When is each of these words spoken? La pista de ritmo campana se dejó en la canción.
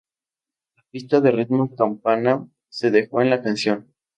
La 0.77 0.83
pista 0.89 1.21
de 1.21 1.29
ritmo 1.29 1.75
campana 1.75 2.49
se 2.69 2.89
dejó 2.89 3.21
en 3.21 3.29
la 3.29 3.43
canción. 3.43 3.93